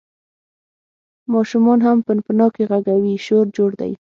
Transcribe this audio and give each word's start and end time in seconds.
ماشومان 1.33 1.79
هم 1.87 1.97
پنپنانکي 2.07 2.63
غږوي، 2.71 3.15
شور 3.25 3.45
جوړ 3.57 3.71
دی. 3.81 3.91